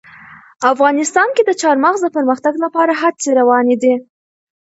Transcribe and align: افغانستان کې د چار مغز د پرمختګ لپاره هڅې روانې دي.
افغانستان 0.73 1.27
کې 1.35 1.43
د 1.45 1.51
چار 1.61 1.75
مغز 1.83 1.99
د 2.03 2.07
پرمختګ 2.17 2.53
لپاره 2.63 2.93
هڅې 3.01 3.29
روانې 3.39 3.75
دي. 3.83 3.93